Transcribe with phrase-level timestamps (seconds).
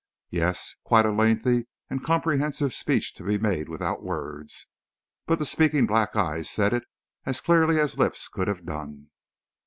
[0.31, 4.65] Yes, quite a lengthy and comprehensive speech to be made without words,
[5.27, 6.85] but the speaking black eyes said it
[7.27, 9.11] as clearly as lips could have done.